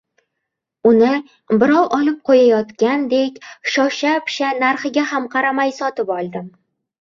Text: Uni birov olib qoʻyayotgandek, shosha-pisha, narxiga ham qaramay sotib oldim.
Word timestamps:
Uni 0.91 1.09
birov 1.63 1.93
olib 1.97 2.15
qoʻyayotgandek, 2.29 3.37
shosha-pisha, 3.75 4.51
narxiga 4.65 5.05
ham 5.13 5.29
qaramay 5.37 5.77
sotib 5.83 6.13
oldim. 6.19 6.51